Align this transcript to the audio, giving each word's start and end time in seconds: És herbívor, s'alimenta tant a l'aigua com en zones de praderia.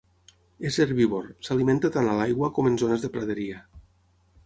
És 0.69 0.79
herbívor, 0.85 1.27
s'alimenta 1.49 1.93
tant 1.99 2.11
a 2.15 2.19
l'aigua 2.23 2.53
com 2.59 2.73
en 2.73 2.83
zones 2.87 3.07
de 3.07 3.15
praderia. 3.19 3.65